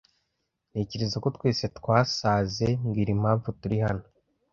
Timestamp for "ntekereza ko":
0.71-1.27